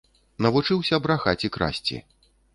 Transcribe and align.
Навучыўся 0.45 0.99
брахаць 1.05 1.45
і 1.45 1.53
красці. 1.59 2.03